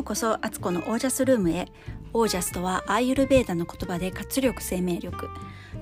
[0.00, 1.68] ようこそアツコのオージャスルームへ。
[2.14, 5.28] オージャスとはアーユルベーダの言葉で活力生命力。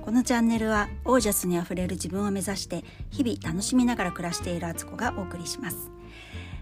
[0.01, 5.89] このチャンネルはオージャスにあふれる自分を目指して日々楽しみながら暮らしているアツコがお送りします。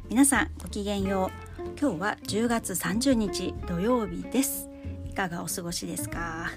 [0.08, 1.62] 皆さんごきげんよう。
[1.82, 4.70] 今日は10月30日土曜日です。
[5.10, 6.52] いかがお過ごしですか、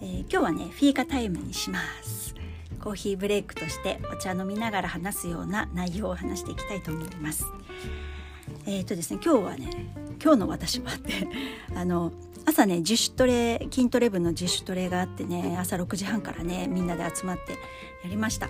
[0.00, 2.36] えー、今日はねフィーカタイムにします。
[2.80, 7.44] コーヒーブレイクとしてお茶飲みながら話すような内容を話していきたいと思います。
[8.66, 9.70] えっ、ー、とですね今日はね
[10.22, 11.28] 今日の私はって
[11.74, 12.12] あの
[12.44, 17.58] 朝ね自主トレ筋トレ部の自主トレがあってね朝6時半からねみんなで集まってや
[18.08, 18.48] りました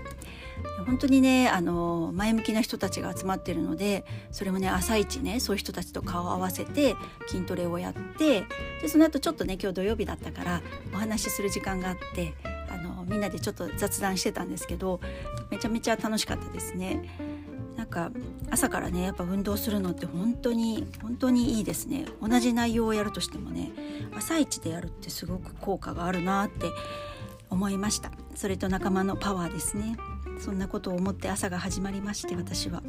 [0.87, 6.97] 本当にねあの前向きな人たちが集まってるのでそれもね朝一ねそういう人たちと顔を合わせて
[7.29, 8.45] 筋トレをやって
[8.83, 10.63] でその後ちょっとね今日土曜日だったから
[10.93, 12.35] お話しする時間があって
[12.71, 15.01] あのみんなでちょっと雑談してたんですけど
[15.51, 17.09] めちゃめちゃ楽しかったですね。
[17.77, 18.11] なんか
[18.51, 22.05] 朝からねやっぱ運動するのって本当に本当にいいですね。
[22.21, 23.71] 同じ内容をやるとしてもね
[24.17, 26.67] 朝一でやるってすごく効果があるなって
[27.49, 28.11] 思いました。
[28.35, 29.97] それと仲間のパワーですね。
[30.39, 32.83] そんなことを思って朝が始まりまして私は。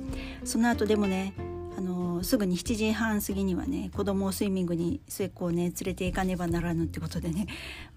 [0.44, 1.34] その後でもね
[1.82, 7.48] のすぐに7時半過ぎにはね子供をスイミングに末っ子をね連れて行かねばならぬってことでね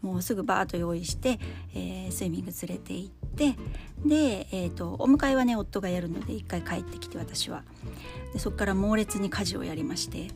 [0.02, 1.38] もうすぐバーッと用意して、
[1.74, 3.56] えー、スイミング連れて行って
[4.05, 7.62] で、えーと、お迎えはね夫がやるので一回帰ってきて私は
[8.32, 10.28] でそこから猛烈に家事をやりまして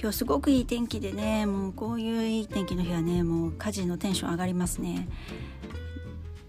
[0.00, 5.08] 今日すごくいい天気でねもうこういういい天気の日はねもう家事のテンション上がりますね。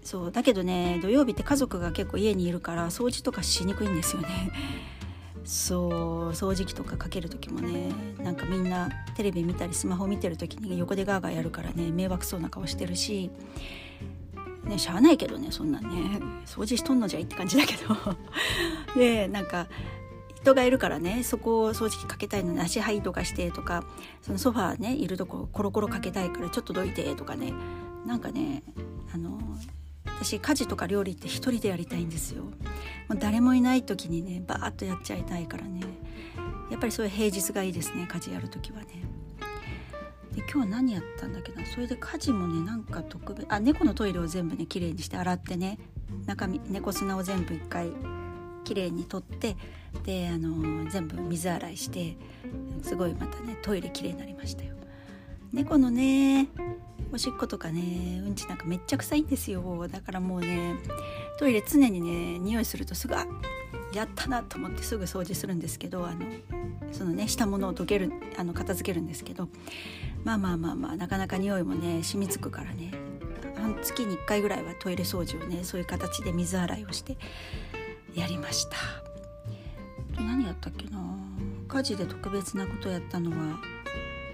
[0.08, 4.28] そうだけどね土曜日って家族が結構家にいるから掃除とかしにくいんですよね。
[5.48, 5.90] そう
[6.32, 13.30] 掃除機とかかける時もねなんかみんなテレビ見たりスマホ見てる時に横でガーガーやるからね迷惑そうな顔してるし
[14.64, 16.20] ねしゃあないけどねそんなんね。
[16.44, 17.96] 掃除しとんのじゃいって感じだけど。
[18.94, 19.68] でなんか
[20.34, 23.84] 人がいるからねそこを掃除機かけたいのに足はいとかしてとか
[24.20, 27.54] そのソファーねいるとこコロコロかけたいからちょっとどいてとかね。
[28.04, 28.62] なんかね
[29.14, 29.38] あの
[30.20, 32.44] 私家事とか料理って一人でやりたいんですよ。
[32.44, 32.50] も
[33.10, 35.80] う誰もいない時にねバーッとやっちゃいたいからね。
[36.70, 38.86] やっぱりそういう平日がいいですね家事やる時はね。
[40.34, 41.64] で今日何やったんだけな？
[41.64, 45.78] それで家事もねなんか特別あ猫のトイレを全部ね綺麗にして洗ってね。
[46.26, 47.90] 中身猫砂を全部一回
[48.64, 49.56] 綺麗に取って
[50.04, 52.16] であの全部水洗いして
[52.82, 54.74] すごいまたねトイレ綺麗になりましたよ。
[55.52, 56.48] 猫のね
[57.12, 59.88] おしっことかねうんちなんかめっちゃ臭いんですよ。
[59.88, 60.74] だからもうね
[61.38, 63.26] トイレ常にね匂いするとすぐあ
[63.94, 66.26] やったなと思ってすぐ掃除するんですけどあの
[66.92, 69.48] そのねしたものをどけるあの片付けるんですけど
[70.24, 72.92] まあまあまあまあなかなか匂いもね染みつくからね
[73.56, 77.16] 半月に1回ぐらいはトイレ掃除をねそういう形で水洗いをして
[78.14, 78.76] やりました。
[80.20, 80.98] 何やったっけな。
[81.68, 83.58] 家事で特別なことやったのは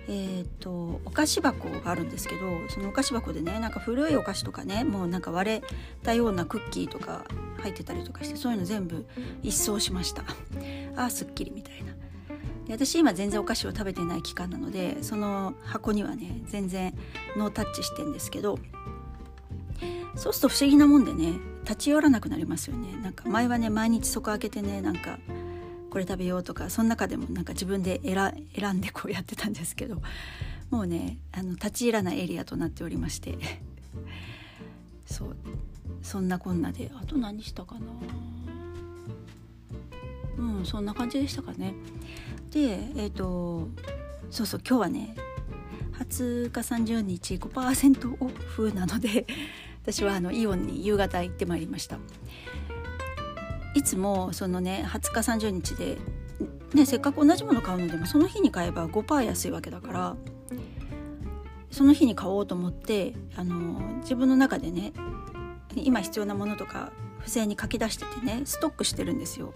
[0.07, 5.63] えーと、お菓子箱があるんですけどそのお菓子箱でねなんか古いお菓子とかねもうなんか割れ
[6.03, 7.25] たようなクッキーとか
[7.63, 9.07] 入ってたりとかしてそういうの全部
[9.43, 10.25] 一掃しました。
[10.97, 11.93] ああすっきりみたいな。
[12.67, 16.95] で私今全然お菓子を食べてない期間なのでその箱にはね全然
[17.37, 18.59] ノータッチしてんですけど
[20.17, 21.35] そうすると不思議なもんでね
[21.65, 22.97] 立ち寄らなくなりますよね。
[23.03, 25.19] なんか前はね毎日そこ開けてねなんか
[25.95, 30.03] これ食べようとかその中でもなんか自分で選んでこうやってたんですけど
[30.69, 33.39] もうねあの立ち入らないエリアとなっておりまして。
[35.07, 35.37] そう。
[36.03, 37.87] そんなこんなであと何したかな。
[40.37, 41.75] うんそんな感じでしたかね。
[42.51, 43.69] でえっ、ー、と
[44.31, 45.15] そうそう今日はね
[45.93, 49.27] 20日30日5%オフなので
[49.85, 51.99] 私はあのイオンに夕方行ってまいりました。
[53.75, 55.99] いつもそのね20日30日で、
[56.75, 60.17] ね、せっかく同じもの買うのでもその日に買えば5%安いわけだから
[61.71, 64.93] その日に買おうと思ってあの自分の中でね
[65.75, 69.55] 今必要なものとか付箋に書き出しててねストックしてるんですよ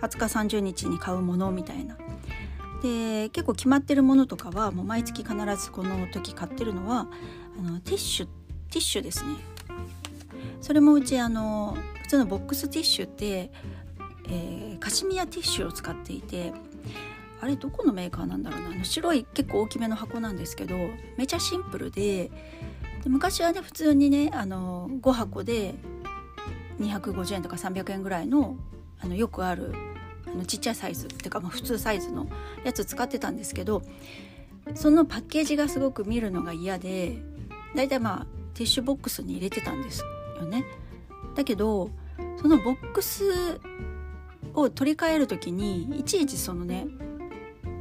[0.00, 1.96] 20日30日に買うものみたいな。
[2.82, 7.08] で結構決まってるものとかはもう毎月必ずこの時買ってるのは
[7.58, 9.34] あのティッシュティッシュですね
[10.62, 11.76] それもうちあの
[12.10, 13.52] 普通のボックスティッシュって、
[14.28, 16.52] えー、カシミヤティッシュを使っていて
[17.40, 20.74] あれどこのメーカーなんだろうなあの白い結構大きめの箱なんですけど
[21.16, 22.32] めちゃシンプルで
[23.04, 25.76] で昔はね普通にねあの5箱で
[26.80, 28.56] 250円とか300円ぐらいの
[29.00, 29.72] あのよくある
[30.26, 32.26] あのちっちゃいサイズっていうか、まあ、普通サイズの
[32.64, 33.82] やつ使ってたんですけど
[34.74, 37.22] そのパッケージがすごく見るのが嫌で
[37.76, 40.02] だいたいまあティッシュボックスに入れてたんです
[40.40, 40.64] よね。
[41.36, 41.90] だけど
[42.40, 43.60] そのボックス
[44.54, 46.86] を取り替える時にいちいちそのね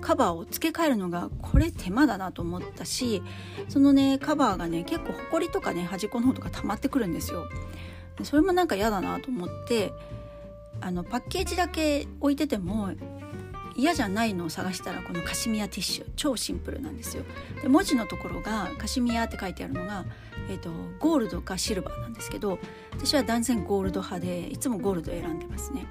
[0.01, 3.21] カバーを付け替えるのがこれ手間だなと思ったし
[3.67, 7.47] そのねカバーがね結構ほこりとかね端っこの方とか溜まってくるんですよ。
[8.23, 9.93] それもなんか嫌だなと思って
[10.81, 12.91] あのパッケージだけ置いてても
[13.79, 17.23] 嫌じゃないのを探したらこのカシミヤティッシュ超シンプルなんですよ。
[17.61, 20.05] で文字のところがカシミヤって書いてあるのが、
[20.49, 22.59] えーと、ゴールドかシルバーなんですけど
[22.91, 25.85] 私は断然ゴールド派でいつもゴールド選んでますね。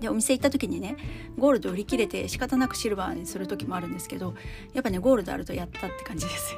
[0.00, 0.96] でお店行った時にね
[1.38, 4.34] ゴールド売り切れて仕方なくシルバーにする時もあるんですけど
[4.74, 6.54] やっぱねゴールドあるとやったって感じです。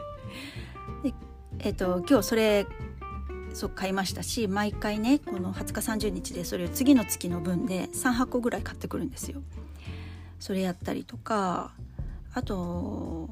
[1.04, 1.14] で
[1.60, 2.66] えっ、ー、と今日それ
[3.54, 9.42] そう買いましたし毎回ねこの20日30日でそれを次の月の分で3箱ぐらい買ってくるんですよ。
[10.38, 11.72] それやったりとか
[12.34, 13.30] あと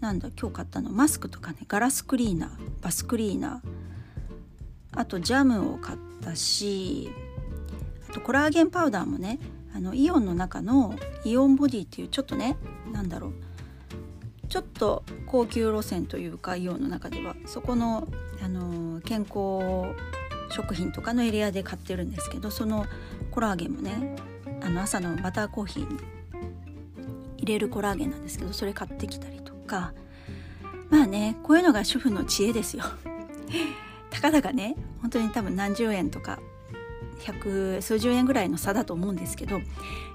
[0.00, 2.50] なんだ今日買ったのマスクとかねガラスクリーナー
[2.82, 3.80] バスクリーナー。
[4.92, 7.10] あとジャムを買ったし
[8.08, 9.38] あとコラーゲンパウダーもね
[9.74, 12.56] あのイオンの中のイオンボディっていうちょっとね
[12.92, 13.32] 何だろう
[14.48, 17.36] ちょっと高級路線というかイオンの中では。
[17.46, 18.08] そこの、
[18.42, 19.94] あの健康
[20.50, 22.84] 食品とかのエリアで買ってるんですけどその
[23.30, 24.16] コラーゲンもね
[24.62, 25.98] あの朝のバターコーヒーに
[27.38, 29.92] 入れるコラーゲンなんですけどそれ買ってきたりとか
[30.90, 32.84] まあねこういうのが主婦の知恵ですよ。
[34.10, 36.40] たかだかね本当に多分何十円とか
[37.24, 39.62] 百数十円ぐらいの差だと思うんですけどい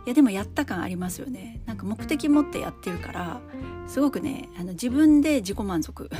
[0.06, 1.62] やでもやった感ありますよね。
[1.66, 3.42] なんか目的持ってやってるから
[3.88, 6.10] すごくねあの自分で自己満足。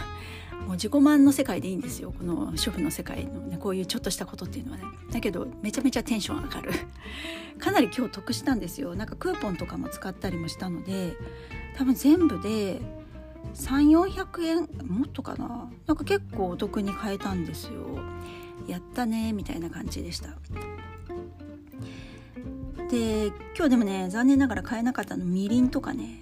[0.66, 2.12] もう自己満の世界でいいんですよ。
[2.12, 4.84] この主婦の世界のねこういうちょっとしたことっていうのはね。
[5.12, 6.72] だけどめちゃめちゃテンション上がる。
[7.60, 8.96] かなり今日得したんですよ。
[8.96, 11.16] なんかクーポンとかも使ったりもしたので
[11.78, 12.82] 多分全部で
[13.54, 14.58] 3400円
[14.88, 15.70] もっとかな。
[15.86, 18.00] なんか結構お得に買えたんですよ。
[18.68, 20.30] やったねみたいな感じでした。
[22.96, 23.28] で
[23.58, 26.22] 今日でもね残念ながら買えなかったのみりんとかね。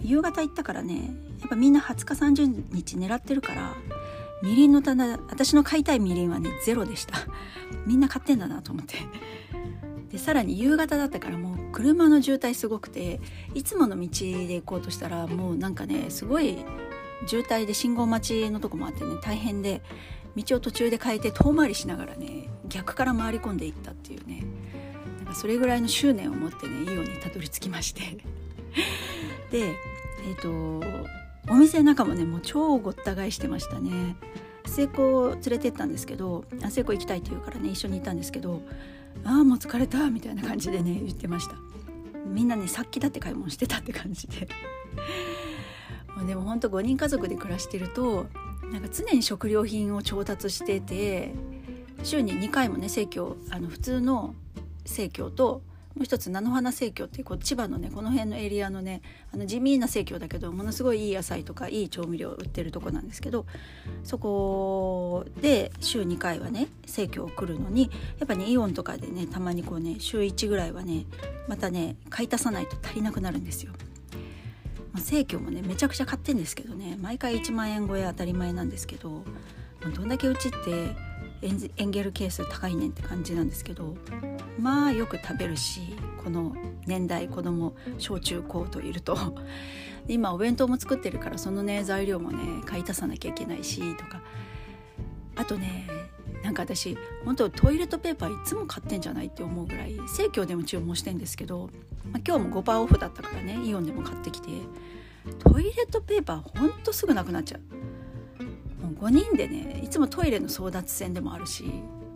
[0.00, 3.74] 夕方行ったからねやっぱみんな20日30日狙ってるから
[4.42, 7.16] みりんの棚私の買いたいみりんはねゼロでした。
[7.86, 8.96] みんな買ってんだなと思って。
[10.12, 13.20] でさらに夕方だったからもう車の渋滞すごくて
[13.54, 16.58] いつもの道で行こうとしたらもうなんかねすごい
[17.26, 19.82] 渋滞で信号待ちのとこもあってね大変で
[20.36, 24.44] 道を途中で変えて遠回りしながらね逆から回り込んでいったっていうね。
[25.34, 28.02] それぐらいの執念を持ってねいいようにたどり着きまして。
[29.50, 30.84] でえっ、ー、と
[31.48, 34.16] お店の中もねもう超ごった返してましたね。
[34.66, 38.62] 成功連れてったんですけどあ成功行きたいって言うからね一緒に行ったんですけど
[39.24, 41.56] ああもう疲れたみたいな感じでね言ってました。
[42.26, 44.48] みんなねさっきだって買い物してたって感じで。
[46.26, 48.26] でもほんと5人家族で暮らしてると
[48.72, 51.34] なんか常に食料品を調達してて
[52.02, 54.34] 週に2回もね生協あの普通の
[54.84, 55.62] 生協と
[55.94, 59.00] もう一つ菜の花生協ってこう千葉のねこの辺のエリアのね
[59.32, 63.46] あの地味な生協だけどものすごいいい野菜とかいい調味料売ってるとこなんですけど
[64.02, 71.06] そこで週2回はね生協来るのにやっぱねイオンとかでねたまにこうね週1ぐらいはね
[71.46, 73.72] またね買い足さないと足りなくなるんですよ。
[74.96, 79.24] 生協もねめちゃくちゃ買ってんですけどね毎回1万円超え当たり前なんですけど
[79.94, 80.56] どんだけうちって
[81.44, 83.94] エンゲル係数高いねんって感じなんですけど
[84.58, 85.80] まあよく食べるし
[86.22, 89.16] この年代子供小中高といると
[90.08, 94.20] 今お弁当も作ってるからそのね材料もね買い足さなきゃいけないしとか。
[95.36, 95.88] あとね
[96.42, 101.70] なんか私本当トイレットペーパーいつも買ってんじゃないって思うぐらい生協でも注文してんですけど、
[102.12, 104.48] まあ、今日も5%オフだったからねイオンでも買ってきて
[105.38, 107.83] トイレットペーパーほんとすぐなくなっちゃう。
[109.04, 111.64] 5人でねいつもトイレの争奪戦でもあるし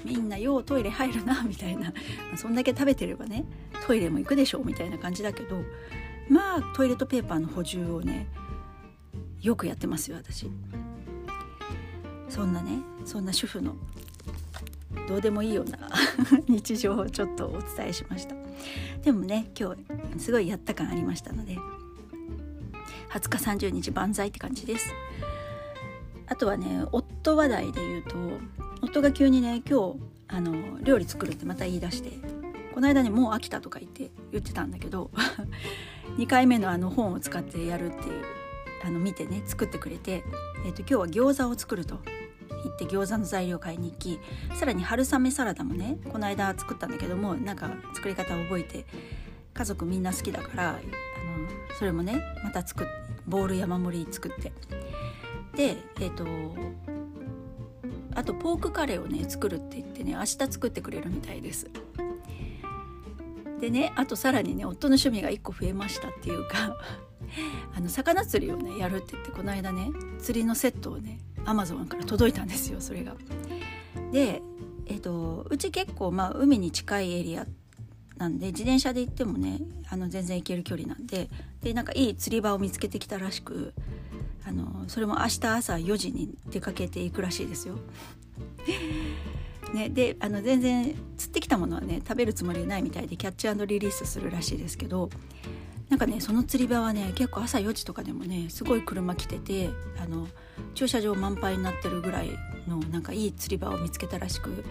[0.07, 1.93] みんなようトイレ入るなみたいな。
[2.37, 3.45] そんだけ食べてればね
[3.87, 5.57] トイレも行くでしょうみたいな感じだけど
[6.31, 8.27] まあトイレットペーパーの補充をね
[9.43, 10.51] よくやってますよ私。
[12.31, 13.75] そんなねそんな主婦の
[15.09, 15.79] どうでもいいような
[16.49, 18.35] 日常をちょっとお伝えしました。
[19.03, 19.75] でもね今
[20.15, 21.59] 日すごいやった感ありましたので
[23.11, 24.91] 20日30日万歳って感じです。
[26.29, 28.17] あとはね夫話題で言うと
[28.83, 32.11] 夫が急にね今日あの料理作るってまた言い出して
[32.75, 35.11] この間ねもう飽きたとか言って言ってたんだけど
[36.19, 38.25] 2回目のあの本を使ってやるっていう
[38.85, 40.23] あの見てね作ってくれて、
[40.65, 42.01] えーと、今日は餃子を作ると。
[42.65, 44.19] 言って餃子の材料買いに行き
[44.57, 48.85] さらに春雨サラダもねこの間作ったんだけどもなんか作り方を覚えて
[49.55, 50.79] 家族みんな好きだからあの
[51.79, 52.87] それもねまた作っ
[53.29, 54.53] ボール山盛り作って
[55.59, 56.25] でえっ、ー、と
[58.15, 61.69] あとポークカレーをね作るって言ってね明日作ってくれるみたいです
[63.61, 66.77] でねあとさらにね夫の趣味が1個増えましたっていうか
[67.77, 73.17] あの魚釣りをねやるって言ってこの間ね釣りのセットをねアマゾンから届いたんですよそれが。
[74.13, 74.43] で、
[74.87, 77.47] えーと、うち結構、まあ、海に近いエリア
[78.17, 81.29] なんで自転車で行ってもねあの全然行ける距離なんで
[81.63, 83.75] でなんかいい釣り場を見つけてきたらしく
[84.49, 87.77] あのそれも明日朝4時に出かけていくらしいですよ。
[89.75, 95.11] ね、であの全然釣ってきたものはね食べるつもりないみたいでキャッチリリースするらしいですけど
[95.91, 99.69] なんかねその釣り場はね結構朝4時とかでもねすごい車来てて
[100.03, 100.27] あの
[100.75, 102.31] 駐車場満杯になってるぐらい
[102.67, 104.65] のなんかいい釣り場を見つけたらしく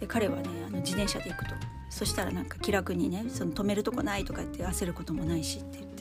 [0.00, 1.54] で彼はねあの自転車で行くと
[1.90, 5.91] そしたらなんか気楽にねその止めるとこないとか言って焦ることもないしって言っ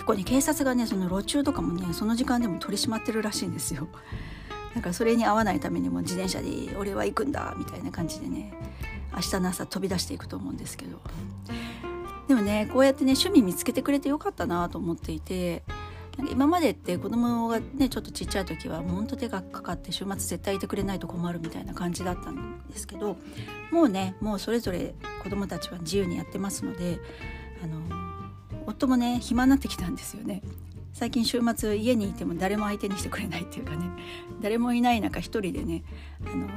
[0.00, 3.86] 結構ね警察がねその路中とかもねその時間でも取り締まってるらしいんですよ。
[4.74, 8.54] だからそれに合わないためにも自転車で俺は行くんだみたいな感じでね
[9.14, 11.00] 明日の朝飛び出していくと思うんですけど
[12.28, 15.64] でもねこうやってね趣味見つけてくれてよかったなと思っていて
[16.30, 23.16] 今までって子供がねちょっとちっちゃい時はもうほんと手がかかって週末絶対いてくれないと困るみたいな感じだったんですけど
[23.72, 27.00] もうねもうそれぞれ子供たちは自由にやってますので
[27.62, 28.09] あの
[28.70, 30.42] 夫もね暇になってきたんですよね。
[30.92, 33.88] 最近週末家にいても誰も相手にしてくれないっていうかね。
[34.40, 35.84] 誰もいない中一人でね
[36.26, 36.48] あの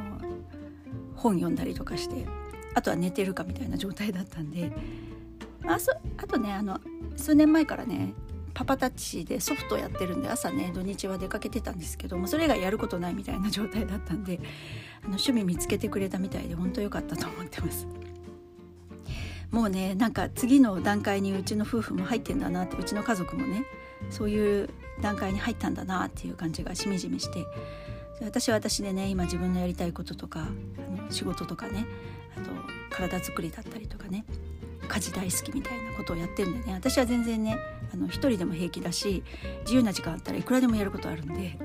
[1.15, 2.25] 本読んだりとかして
[2.73, 4.71] あとは寝てるかみたいな状態だったんで。
[5.65, 6.79] あそあとねあの
[7.15, 8.13] 数年前からね
[8.53, 14.39] パパタッチでソフトやってるんで朝ね土日は出かけてたんですけどもそれ以外やることないみたいな状態だったんで
[15.01, 17.87] あの趣味見つけてくれたみたいで本当良かったと思ってます。
[19.53, 23.65] もうねなんか次の段階にうちの夫婦も入ってんだなってうちの家族もね
[24.09, 24.69] そういう
[24.99, 27.45] 段階に入ったんだなっていう感じがしみじみして
[28.21, 31.85] 私は私でね今自分のやりたいこととかあの仕事とかね
[32.35, 32.49] あと
[32.89, 34.25] 体作りだったりとかね
[34.87, 37.57] 家事大好きみたいなことをやってるんでね私は全然ね
[37.93, 39.23] あの一人でも平気だし
[39.61, 41.59] 自由な時間あったらいくらでもやることあるんで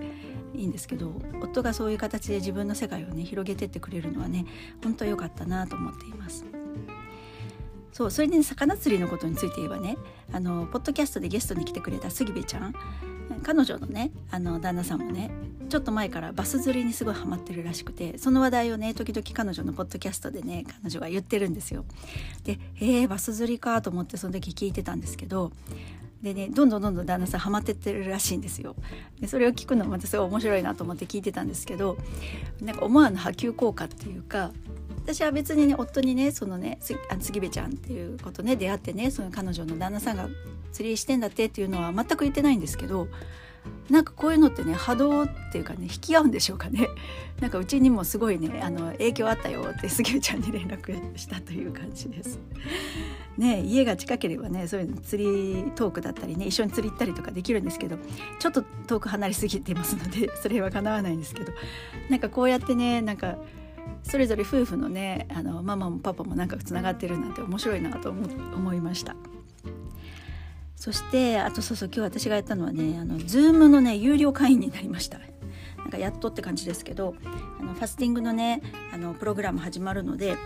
[0.55, 4.45] いいんですけど夫がそういう形で自分の世界をね広げてってくれるのはね
[4.83, 6.45] 本当良かったなと思っています。
[7.99, 9.99] そうそれで、ね、魚釣りのことについて言えばね
[10.33, 12.73] あのポッドキャストでゲストに来てくれた杉部ちゃん
[13.43, 15.33] 彼女のねあの旦那さんもね
[15.69, 21.85] ちょっと前からバス釣りにすごいハマってるらしくてその話題をね時々彼女のポッドキャストでね彼女が言ってるんですよ。
[22.45, 25.51] でえー、バス釣りかと思ってその時聞いてたんですけど
[26.23, 28.77] でねどんどんどんどん旦那さんハマってってるらしいんですよ。
[29.21, 31.99] でそれを聞くのもまたすごい面白いなと思って聞いてたんですけど
[32.63, 34.53] なんか思わぬ波及効果っていうか
[35.09, 40.29] 私は別にね夫にねそのねあ杉部ちゃんっていうことね出会ってねその彼女の旦那さんが
[40.71, 43.09] 釣りしてんだってっていうのは全く言ってないんですけど
[43.89, 46.91] なんかこういうのってね波動っていうかね引き合うんでしょうかね
[47.41, 52.39] なんかうちにもすごいねあの影響あったよって杉部ちゃんに連絡したという感じです。
[53.39, 57.97] ね家が近ければねそういうの釣りトークだったりね一緒に釣り行ったりとかできるんですけど
[58.41, 61.53] ちょっと遠く離れすぎてますのでそれはかなわないんですけど
[62.11, 63.39] なんかこうやってねなんか
[64.03, 69.17] それぞれ夫婦のねあのママもパパもなんかつながってるなんて面白いなと思いました。
[70.77, 75.19] そしてあとそうそう今日私がやったのはねあの Zoom のね有料会員になりました。
[75.79, 77.15] なんかやっとって感じですけど
[77.59, 80.37] あのファスティングのねあのプログラム始まるので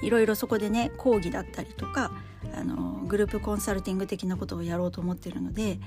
[0.00, 2.12] いろいろそこでね講義だったりとか
[2.56, 5.78] あのグループコンサルティング的なことをやろうと思ってるので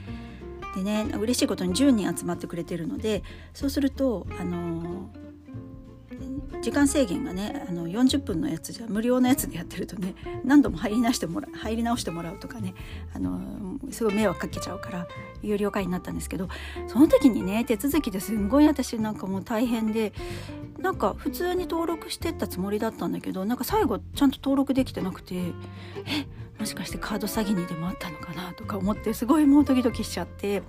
[0.76, 5.10] でね嬉しいことに10人集まってくれてるのでそうするとあの
[6.62, 12.74] 時間制限がねあの40分のやつじゃ無料のやつでやってるとね何度も入り直してもら入り直してもらうとかね
[13.14, 15.08] あのすごい迷惑かけちゃうから
[15.42, 16.50] 有料会になったんですけど
[16.88, 20.14] その時にね手続きですんごい私なんかもう大変で
[20.80, 25.52] なんか普通に登録してったつもりだったんだけどなんか最後ちゃんと登録できてなくてえ
[26.60, 30.64] もしかしてカード詐欺にでもあったのかなとか思ってすごいもうドキドキしちゃって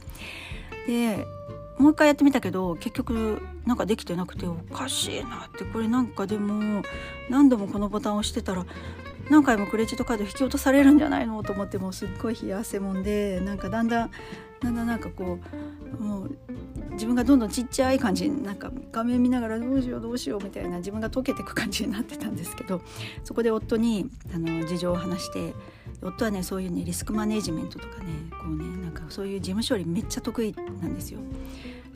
[0.86, 1.24] で
[1.78, 6.82] もう一回やってみたけど結局なんかできてなくておかしいなってこれなんかでも
[7.30, 8.66] 何度もこのボタンを押してたら
[9.30, 14.10] 何回もクレジットカード引き落とされるんじゃないのと思ってもうすっごい冷や汗もんでなんかだんだん
[14.60, 15.38] だんだんなんかこ
[16.00, 16.38] うもう
[16.92, 22.80] 自分がどんどんちっちゃい感じになんか画面見ながらどうしようどうしようみたいな自分が溶けていく感じになってたんですけど
[23.22, 25.54] そこで夫にあの事情を話して
[26.02, 31.20] 夫はねそういうねリスクマネジメントとかねこうねなんかそういう事務処理めっちゃ得意なんですよ。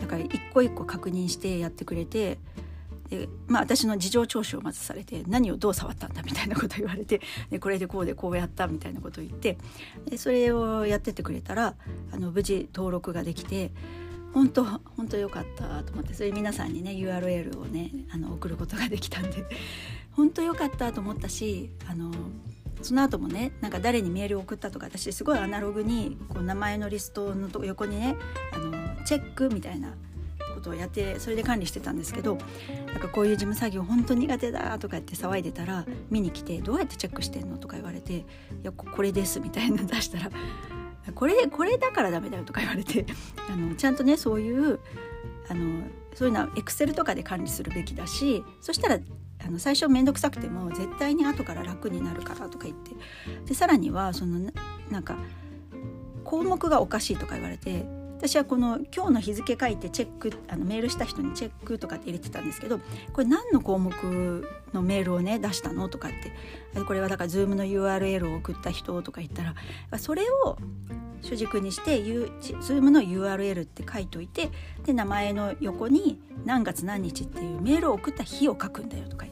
[0.01, 2.39] だから一個一個確認してやってくれて
[3.13, 7.21] で、まあ、私の事情聴取をまずされて何をどう触ったんだみたいなこと言われて
[7.51, 9.59] でこれでこうでこうやったみたいなことを言って
[10.07, 11.75] でそれをやっててくれたら
[12.11, 13.71] あの無事登録ができて
[14.33, 19.45] 本当本当良かったと思ってそれ皆さんにね URL をねあの送ることができたんで
[20.13, 22.11] 本当良かったと思ったしあの
[22.81, 28.17] その後もねなんか誰にメールを送ったとか私すごいアナログにこう名前のリストのと横にね
[28.53, 29.95] あのチェックみたいな
[30.55, 32.39] ことをやってそれで管理してたんですけど
[32.87, 38.25] なんかこういう事務作業本当苦手だとか言って騒いでたら見に来て「どうやってチェックしてんの?」とか言われて「い
[38.63, 40.31] やこれです」みたいなの出したら
[41.15, 43.07] 「これこれだからダメだよ」とか言われて
[43.51, 44.79] あのちゃんとねそういう
[45.49, 45.83] あの
[46.15, 48.99] そういうのはエクセルとかで管理するべきだしそしたら
[49.45, 52.93] あの最初面倒くさくても絶対に後から楽になるからとか言って
[53.47, 54.53] でさらにはその
[54.91, 55.17] なんか
[56.23, 57.85] 項目がおかしいとか言われて
[58.23, 62.79] 私はこの今日の日付書いてチェックあのメールした人にチェックとかって入れてたんですけど
[63.13, 63.93] これ何の項目
[64.73, 66.13] のメールをね出したのとかっ
[66.73, 70.57] てこれはだから Zoom の URL を送った人とか言ったらそれを
[71.21, 74.51] 主軸にして Zoom の URL って書いといて
[74.85, 79.32] で名前の横に何月何日っていうメールを送った日を書くんだよとか言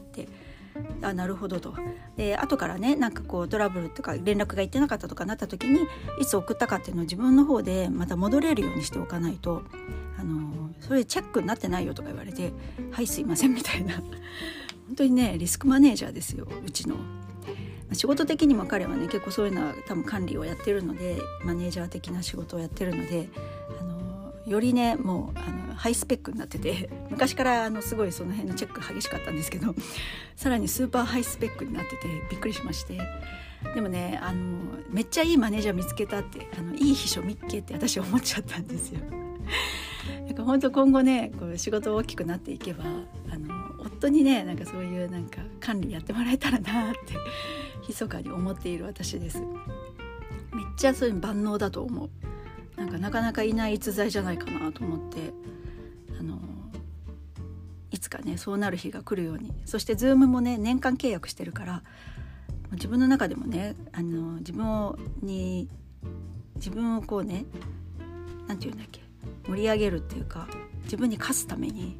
[1.01, 1.73] あなるほどと
[2.15, 5.87] で後からねなんかこうトラブルとか連絡がいってなかったとかなった時に
[6.19, 9.63] いつ送ったかっていうのを自分の方でまた戻れるようにしておかないと
[10.17, 12.53] あのそれチェックになってないよとか言われて
[12.91, 13.95] 「はいすいません」みたいな
[14.87, 16.95] 本当にねリスクマネージャーですようちの。
[17.93, 23.27] 仕事的にも彼はね結構そういうのは多分管理をやってるのでマネージャー的な仕事をやってるので
[24.51, 29.73] よりねもうあのハイスペックになってて 昔からあのすごいその辺のチェック激しかったんですけど
[30.35, 32.99] さらにスーパーハイスペックになっててびっくりしまして
[33.73, 38.99] でもねあのめっちゃいいマネージャー見つけたってあのいい秘書見っけって私思っちゃったんですよ。
[40.25, 42.83] なんか本当今後ねこう仕事大きくなっていけば
[43.29, 47.13] あの夫にねなんかそういうなんか管理やってもらえたらなって
[47.87, 49.41] 密かに思っている私です。
[50.53, 52.09] めっちゃそういう万能だと思う。
[52.91, 55.33] かなかなかいない逸材じゃないかなと思って
[56.19, 56.39] あの
[57.91, 59.51] いつかねそうなる日が来るように。
[59.65, 61.83] そして Zoom もね年間契約してるから
[62.73, 65.67] 自分の中でもねあの自分に
[66.55, 67.45] 自分をこうね
[68.47, 69.01] 何て言うんだっけ
[69.47, 70.47] 盛り上げるっていうか
[70.83, 71.97] 自分に課すために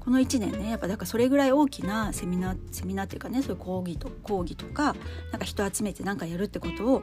[0.00, 4.94] この1年ねやっぱだからそれぐらい大きなセミナーセミナーっていうかねそういう講義と講義とか
[5.32, 7.02] なんか人集めて何かやるってことを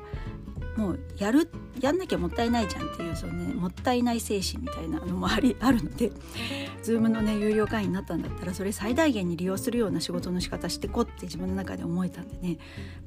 [0.76, 6.12] もうやるやんなきゃもったいないじゃんっていうその、ね、もったいない精神みたいなのもありあるので
[6.84, 12.58] Zoom のね有料会員になったんだったらそれ最大限に利用するような仕事の仕方してこって自分の中で思えたんでね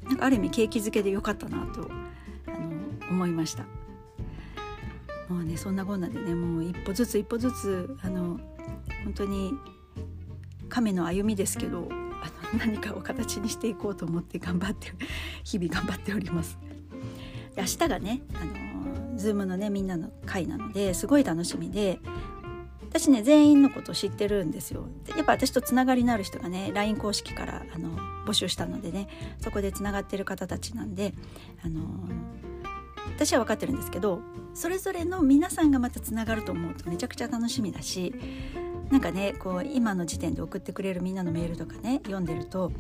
[0.05, 1.91] なんかある意味景気づけでよかったなと
[2.47, 2.71] あの
[3.11, 3.65] 思いました。
[5.29, 8.39] もうねそんなこんなでねもう一歩ずつ一歩ずつあの
[9.05, 9.55] 本当に
[10.69, 14.93] 亀の歩みですけどあの何かを形にしていこうと思って頑張って
[15.43, 16.59] 日々頑張っております。
[17.55, 21.99] で明日がねあの Zoom のねみんなの会なのですごい楽しみで
[22.83, 24.87] 私ね全員のことを知ってるんですよ。
[25.17, 27.91] やっぱ私とつながりのある人がね LINE 公式からあの
[28.25, 29.09] 募集したのでね
[29.41, 31.13] そこでつながってる方たちなんで
[31.65, 31.81] あの
[33.17, 34.21] 私は分かってるんですけど
[34.55, 38.15] それぞれの皆さんがまたつながると思うとめちゃくちゃ楽しみだし
[38.91, 42.73] なんかねこう今の時点で送ってくれるみんなのメールとかね読んでると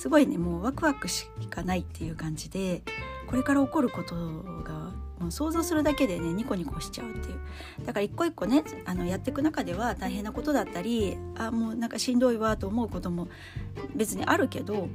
[0.00, 2.80] すごいねもうワクワクしかないっていう感じで
[3.26, 7.38] これから起こることがもう想像するだけでねニコニコしちゃうっていう。
[7.84, 13.28] だから一個一個ねあのやっていく中では大変なことだったりあもうなんかしんどいわと思うことも
[13.94, 14.88] 別にあるけど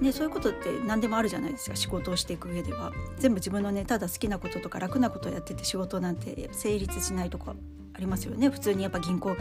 [0.00, 7.54] ね、そういうことって何でもあるじゃないですか仕事をしていく上では全部自分のねただ好きなこととか楽なことをやってて仕事なんて成立しないとか
[7.96, 9.36] ありますよね普通にやっぱ銀行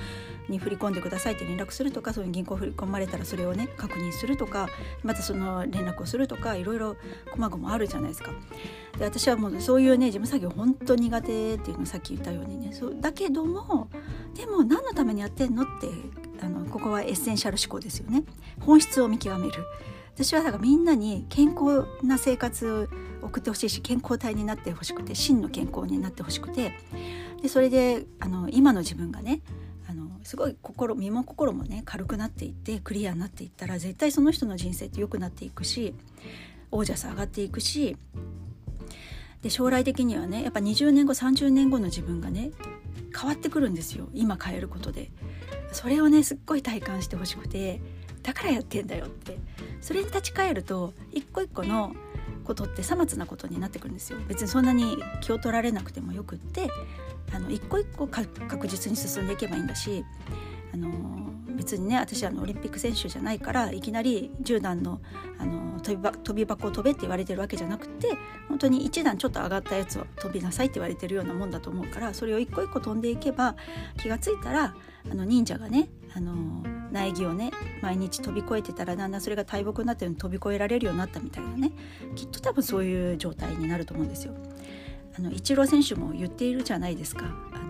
[0.48, 4.70] に振り込んでくださいって連絡するとかそういう銀行振り込まれたらそれをね確認するとか
[5.04, 6.96] またその連絡をするとかいろいろ
[7.32, 8.32] 細々あるじゃないですか。
[8.98, 13.90] で私はもうそういうね事務作業本当苦手っていうのをさっき言ったようにねそうだけども
[14.34, 15.90] でも何のためにやってんのって
[16.42, 18.24] あのここはエッセンシャル思考ですよね
[18.62, 19.66] 本質を見極める。
[20.16, 22.88] 私はだからみんなに健康な生活を
[23.22, 26.72] 送ってほしいし健康体になってほしくて真の健康になってほしくて
[27.42, 29.42] でそれであの今の自分がね
[29.90, 35.94] あのすごい心身も心もね軽くなっていってクリアになっていったら絶対その人の人生って良くなっていくし
[36.72, 37.98] オージャス上がっていくし
[39.42, 42.52] で将来的にはねやっぱ20年後30年後の自分がね
[43.14, 45.12] 変わってくるんですよ今変えることで。
[45.76, 47.82] それをねすっごい体感してほしくて
[48.26, 49.38] だからやってんだよって。
[49.82, 51.96] それに立ち返ると一個一個の
[52.44, 54.18] ことってさまつなことになってくるんですよ。
[54.28, 56.70] 別にそんなに気を取られなくてもよくって
[57.32, 60.04] あの一個一個確実に進んでいけばいいんだし
[60.74, 60.90] あの
[61.56, 65.02] 別にね私あのオリンピック選手じゃないからいきなり10段の
[65.40, 73.56] あの飛び飛び箱を飛べって言われてるわけじゃなくて本当に1段ちょっと上がったやつを飛びなさいって言われてるようなもんだと思うからそれを一個一個飛んでいけば
[73.98, 74.76] 気が付いたら
[75.10, 81.72] あの忍者がねあの苗木をね毎日飛び越えてたらだんだんそれが大木になってるのに飛び越えられるようになったみたいなね
[82.16, 84.34] きっと多分そういう状態になると思うんですよ。
[85.18, 87.26] あのイチロー選手も言っているじゃないですか。
[87.54, 87.66] あの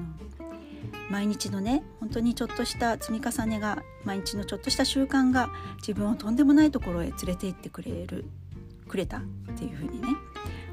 [1.09, 8.25] 毎日のね本当にちょっとした積み重ねが毎日のちょっとした習慣が自分をとんでもないところへ連れて行ってくれる
[8.87, 9.21] くれたっ
[9.57, 10.07] ていう風にね。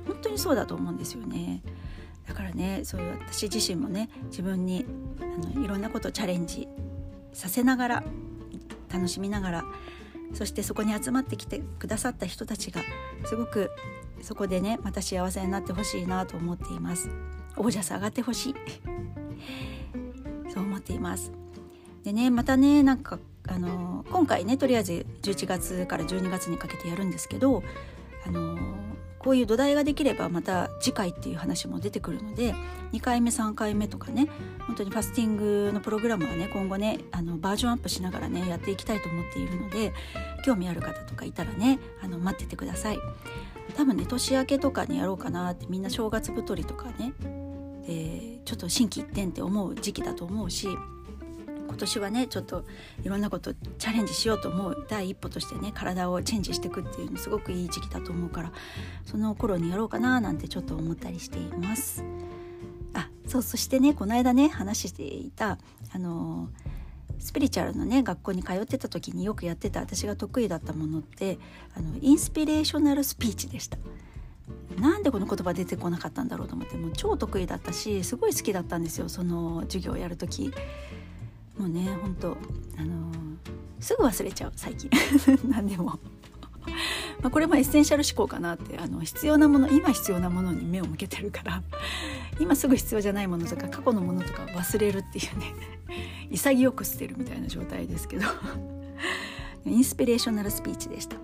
[0.07, 1.63] 本当にそうだと思うんですよね。
[2.27, 4.85] だからねそういう私自身もね自分に
[5.21, 6.69] あのいろんなことをチャレンジ
[7.33, 8.05] させながら
[8.93, 9.65] 楽しみながら
[10.35, 12.81] そしてそこに集まってきてくださった人たちが
[13.25, 13.71] すごく
[14.23, 17.11] そこでねまた幸せになってほしいなと思っています。
[17.57, 18.92] オージャス上がってほしい。
[20.83, 21.33] っています。
[22.05, 23.19] でねまたねなんか
[23.49, 27.63] あの今回ねとりあえず11月から12月にかけてやるんですけど
[28.27, 28.57] あの
[29.19, 32.55] こういう土台ができればまた次回っていう話も出てくるので
[32.93, 34.29] 2回目3回目とかね
[34.67, 39.93] 本当にファスティングのプログラムはね今後ねあのバージョンアップしながらねやっていきたいと思っているので
[40.45, 42.99] 興味ある方とかいたらねあの待っててください。
[43.77, 47.15] 多分ね年明けとかにやろうかなってみんな正月太りとかね
[47.87, 50.69] でちょっと心機一転って思う時期だと思うし
[51.73, 52.65] 今年はねちょっと
[53.03, 58.53] いろんなことチャレンジしようと思う第一歩としてね体をチェンジしていくっていうのすごくいい時期だと思うから
[59.07, 62.05] その頃にやろうかななんてちょっと思ったりしています。
[62.95, 65.59] あそうそしてねこの間ね話していた
[65.95, 66.51] あの
[67.19, 71.39] スピリチュアルのね学校に通ってた時によくやってた私が得意だったものって
[71.75, 73.79] あのインスピレーショナルスピーチでした。
[74.79, 80.53] なんでこの言葉出てこなかったんだろうと思ってもう超得意だったしすごい好きだったんですよその授業をやる時。
[81.59, 82.37] もうね本当
[82.79, 83.37] あのー、
[83.81, 84.91] すぐ忘れちゃう最近。
[85.49, 85.99] 何でも。
[87.23, 91.63] まこれもエッセンシャル思考かなってあの必要なもの今必要なものに目を向けてるから。
[92.41, 95.55] 今すぐ必要じゃないものとか過去のものとか忘れるっていうね。
[96.33, 98.27] 潔く捨てるみたいな状態ですけど。
[99.65, 101.17] inspirational speech でした。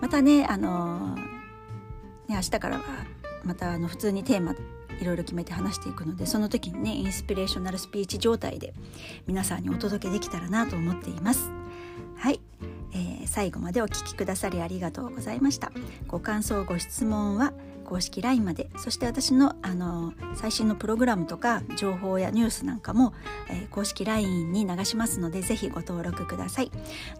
[0.00, 1.33] またねあのー、
[2.28, 2.84] ね明日からは
[3.44, 4.54] またあの普通にテーマ
[5.00, 8.74] いろいろ決めて話していくのでその時にねインスピレーショナルスピーチ状態で
[9.26, 11.50] 皆さんにお届けできたらなと思っています。
[12.16, 12.40] はい、
[12.92, 15.72] えー、最後までお聴きくださりありがとうございました。
[16.06, 17.52] ご感想ご質問は
[17.84, 18.68] 公式 LINE まで。
[18.76, 23.14] そして私のあの最新のプログラムとか情報やニュースなんかも、
[23.48, 26.70] えー、公式 LINE に流しますのでぜひご登録ください。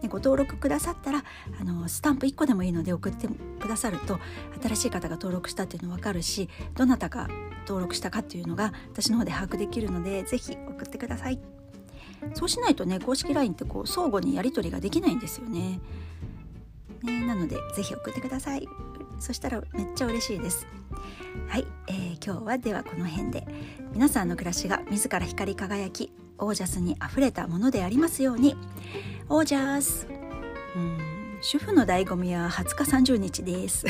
[0.01, 1.23] でご登録くださったら
[1.59, 4.19] あのスタンプ1個でもいいので送ってくださると
[4.61, 7.27] 新しい方が登録したっていうの分かるしどなたが
[7.67, 11.39] 登録したかっていうのが私の方で把握できるのでぜひ送ってください。
[12.33, 15.79] そうしないとね公式 LINE ってこう相互にやり取りができないんですよね。
[17.03, 18.67] ねなのでぜひ送ってください。
[19.19, 20.67] そしたらめっちゃ嬉しいです。
[21.47, 23.47] はい、えー、今日はではこの辺で。
[23.93, 28.55] 皆さんの暮らしが自ら光り輝きオージャスにあふれたものでありますように。
[29.29, 30.07] オージャス。
[30.75, 33.85] うん主婦の醍醐味は20日30日です。